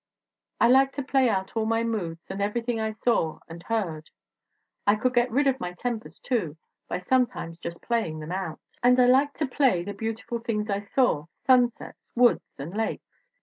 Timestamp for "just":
7.59-7.83